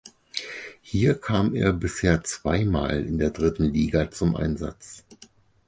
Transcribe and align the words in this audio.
Hier 0.81 1.13
kam 1.13 1.53
er 1.53 1.73
bisher 1.73 2.23
zweimal 2.23 3.05
in 3.05 3.19
der 3.19 3.29
dritten 3.29 3.65
Liga 3.71 4.09
zum 4.09 4.35
Einsatz. 4.35 5.03